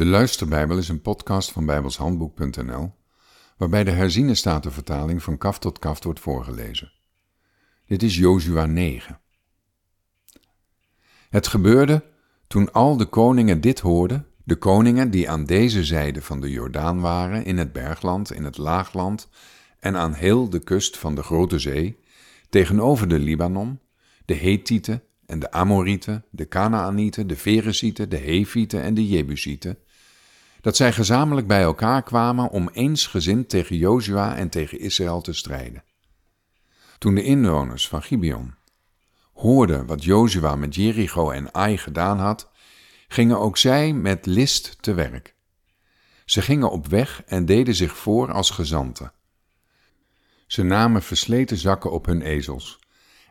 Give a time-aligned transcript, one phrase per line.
[0.00, 2.92] De Luisterbijbel is een podcast van bijbelshandboek.nl,
[3.56, 6.92] waarbij de herziene statenvertaling van kaf tot kaf wordt voorgelezen.
[7.86, 9.20] Dit is Jozua 9.
[11.30, 12.04] Het gebeurde
[12.46, 17.00] toen al de koningen dit hoorden, de koningen die aan deze zijde van de Jordaan
[17.00, 19.28] waren, in het bergland, in het laagland
[19.78, 21.98] en aan heel de kust van de Grote Zee,
[22.48, 23.80] tegenover de Libanon,
[24.24, 29.78] de Hethieten en de Amorieten, de Canaanieten, de Ferezieten, de Hevieten en de Jebusieten,
[30.60, 35.84] dat zij gezamenlijk bij elkaar kwamen om eensgezind tegen Jozua en tegen Israël te strijden.
[36.98, 38.54] Toen de inwoners van Gibeon
[39.32, 42.50] hoorden wat Jozua met Jericho en Ai gedaan had,
[43.08, 45.34] gingen ook zij met list te werk.
[46.24, 49.12] Ze gingen op weg en deden zich voor als gezanten.
[50.46, 52.78] Ze namen versleten zakken op hun ezels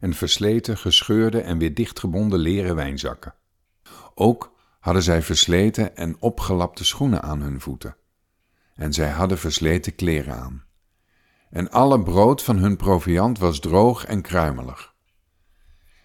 [0.00, 3.34] en versleten, gescheurde en weer dichtgebonden leren wijnzakken.
[4.14, 7.96] Ook hadden zij versleten en opgelapte schoenen aan hun voeten.
[8.74, 10.64] En zij hadden versleten kleren aan.
[11.50, 14.94] En alle brood van hun proviand was droog en kruimelig.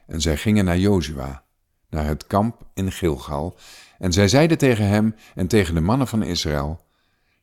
[0.07, 1.43] En zij gingen naar Jozua,
[1.89, 3.57] naar het kamp in Gilgal,
[3.97, 6.85] en zij zeiden tegen hem en tegen de mannen van Israël: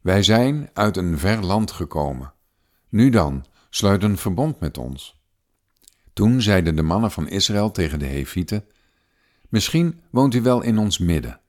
[0.00, 2.32] Wij zijn uit een ver land gekomen.
[2.88, 5.20] Nu dan, sluit een verbond met ons.
[6.12, 8.64] Toen zeiden de mannen van Israël tegen de Hevieten:
[9.50, 11.40] Misschien woont u wel in ons midden.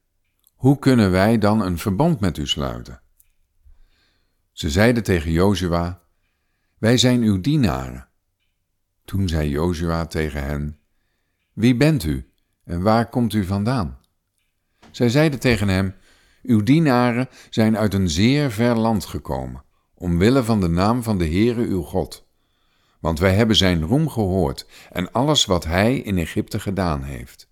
[0.55, 3.01] Hoe kunnen wij dan een verbond met u sluiten?
[4.51, 6.01] Ze zeiden tegen Jozua:
[6.77, 8.07] Wij zijn uw dienaren.
[9.05, 10.79] Toen zei Jozua tegen hen:
[11.53, 12.31] Wie bent u
[12.63, 13.99] en waar komt u vandaan?
[14.91, 15.95] Zij zeiden tegen hem:
[16.43, 21.25] Uw dienaren zijn uit een zeer ver land gekomen, omwille van de naam van de
[21.25, 22.27] Heere uw God.
[22.99, 27.50] Want wij hebben zijn roem gehoord en alles wat hij in Egypte gedaan heeft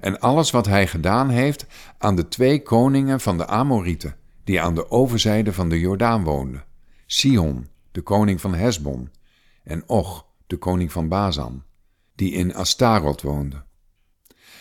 [0.00, 1.66] en alles wat hij gedaan heeft
[1.98, 6.64] aan de twee koningen van de Amorieten, die aan de overzijde van de Jordaan woonden,
[7.06, 9.10] Sion, de koning van Hesbon,
[9.64, 11.62] en Och, de koning van Bazan,
[12.14, 13.62] die in Astarot woonde.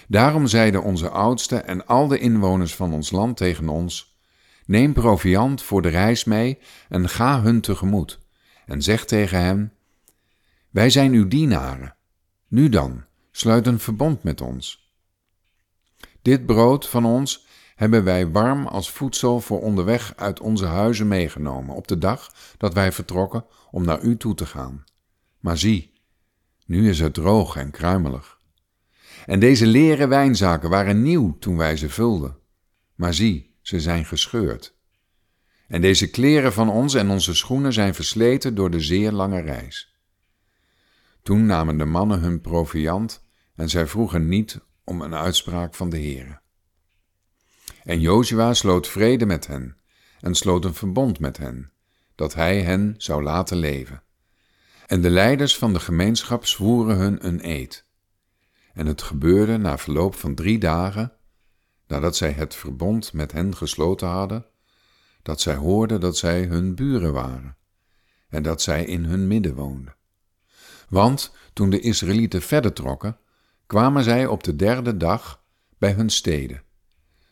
[0.07, 4.15] Daarom zeiden onze oudsten en al de inwoners van ons land tegen ons,
[4.65, 6.59] Neem proviand voor de reis mee
[6.89, 8.19] en ga hun tegemoet,
[8.65, 9.73] en zeg tegen hen,
[10.69, 11.95] Wij zijn uw dienaren.
[12.47, 14.86] Nu dan, sluit een verbond met ons
[16.27, 17.45] dit brood van ons
[17.75, 22.73] hebben wij warm als voedsel voor onderweg uit onze huizen meegenomen op de dag dat
[22.73, 24.83] wij vertrokken om naar u toe te gaan.
[25.39, 25.93] Maar zie,
[26.65, 28.39] nu is het droog en kruimelig.
[29.25, 32.37] En deze leren wijnzaken waren nieuw toen wij ze vulden.
[32.95, 34.75] Maar zie, ze zijn gescheurd.
[35.67, 39.99] En deze kleren van ons en onze schoenen zijn versleten door de zeer lange reis.
[41.23, 43.23] Toen namen de mannen hun proviand
[43.55, 46.39] en zij vroegen niet om een uitspraak van de Heere.
[47.83, 49.77] En Jozua sloot vrede met hen
[50.19, 51.71] en sloot een verbond met hen,
[52.15, 54.03] dat hij hen zou laten leven.
[54.85, 57.85] En de leiders van de gemeenschap zwoeren hun een eed.
[58.73, 61.13] En het gebeurde na verloop van drie dagen,
[61.87, 64.45] nadat zij het verbond met hen gesloten hadden,
[65.21, 67.57] dat zij hoorden dat zij hun buren waren
[68.29, 69.95] en dat zij in hun midden woonden.
[70.89, 73.17] Want toen de Israëlieten verder trokken,
[73.67, 75.43] kwamen zij op de derde dag
[75.77, 76.63] bij hun steden.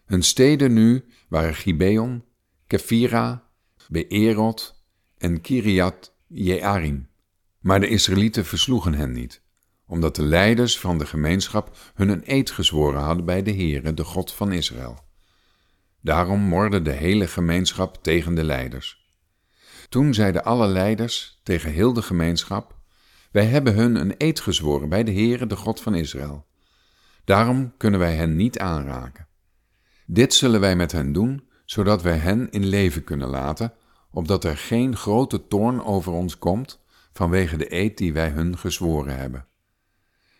[0.05, 2.23] Hun steden nu waren Gibeon,
[2.67, 3.43] Kephira,
[3.89, 4.83] Beerot
[5.17, 7.09] en Kiriat Jearim.
[7.59, 9.41] Maar de Israëlieten versloegen hen niet,
[9.87, 14.03] omdat de leiders van de gemeenschap hun een eed gezworen hadden bij de Heere, de
[14.03, 14.99] God van Israël.
[16.01, 19.05] Daarom morde de hele gemeenschap tegen de leiders.
[19.89, 22.74] Toen zeiden alle leiders tegen heel de gemeenschap:
[23.35, 26.45] wij hebben hun een eed gezworen bij de Heere, de God van Israël.
[27.23, 29.27] Daarom kunnen wij hen niet aanraken.
[30.05, 33.73] Dit zullen wij met hen doen, zodat wij hen in leven kunnen laten,
[34.11, 39.17] opdat er geen grote toorn over ons komt vanwege de eed die wij hun gezworen
[39.17, 39.47] hebben.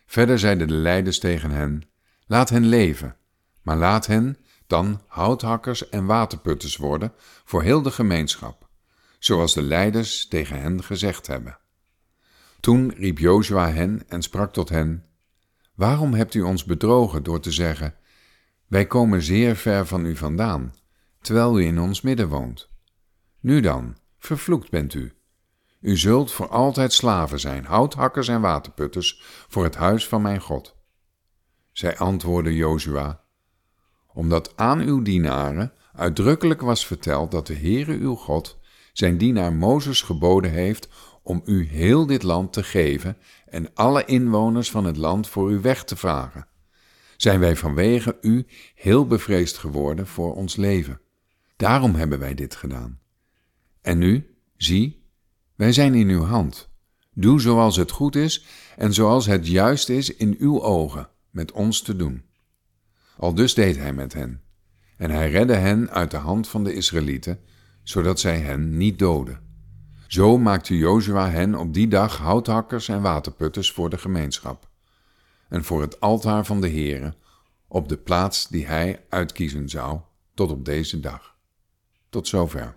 [0.06, 1.82] Verder zeiden de leiders tegen hen:
[2.26, 3.16] Laat hen leven,
[3.62, 4.36] maar laat hen
[4.66, 7.12] dan houthakkers en waterputters worden
[7.44, 8.68] voor heel de gemeenschap,
[9.18, 11.58] zoals de leiders tegen hen gezegd hebben.
[12.66, 15.04] Toen riep Jozua hen en sprak tot hen:
[15.74, 17.94] Waarom hebt u ons bedrogen door te zeggen:
[18.66, 20.74] Wij komen zeer ver van u vandaan,
[21.20, 22.68] terwijl u in ons midden woont?
[23.40, 25.12] Nu dan, vervloekt bent u.
[25.80, 30.76] U zult voor altijd slaven zijn, houthakkers en waterputters, voor het huis van mijn God.
[31.72, 33.24] Zij antwoordde Jozua:
[34.12, 38.58] Omdat aan uw dienaren uitdrukkelijk was verteld dat de Heere uw God
[38.92, 40.88] zijn dienaar Mozes geboden heeft
[41.26, 45.60] om u heel dit land te geven en alle inwoners van het land voor u
[45.60, 46.46] weg te vragen.
[47.16, 51.00] zijn wij vanwege u heel bevreesd geworden voor ons leven.
[51.56, 53.00] Daarom hebben wij dit gedaan.
[53.80, 55.04] En nu, zie,
[55.54, 56.68] wij zijn in uw hand.
[57.12, 58.44] Doe zoals het goed is
[58.76, 62.22] en zoals het juist is in uw ogen met ons te doen.
[63.16, 64.42] Al dus deed hij met hen.
[64.96, 67.40] En hij redde hen uit de hand van de Israëlieten,
[67.82, 69.45] zodat zij hen niet doden.
[70.06, 74.68] Zo maakte Jozua hen op die dag houthakkers en waterputters voor de gemeenschap.
[75.48, 77.14] En voor het altaar van de Heere,
[77.68, 80.00] op de plaats die hij uitkiezen zou,
[80.34, 81.36] tot op deze dag.
[82.08, 82.74] Tot zover.